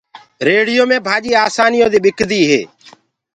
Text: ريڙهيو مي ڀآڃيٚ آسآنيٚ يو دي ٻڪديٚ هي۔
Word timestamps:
ريڙهيو 0.47 0.83
مي 0.89 0.97
ڀآڃيٚ 1.05 1.39
آسآنيٚ 1.45 1.79
يو 1.81 1.87
دي 1.93 1.99
ٻڪديٚ 2.05 2.49
هي۔ 2.51 2.61